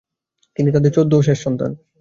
তিনি 0.57 0.69
তাদের 0.71 0.91
চৌদ্দ 0.95 1.11
ও 1.13 1.25
শেষ 1.27 1.39
সন্তান। 1.45 1.71